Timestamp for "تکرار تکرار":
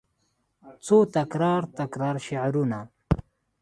1.15-2.15